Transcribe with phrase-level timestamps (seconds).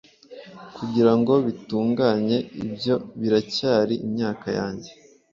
[0.75, 4.89] Kugirango bitunganye, ibyo biracyari imyaka yanjye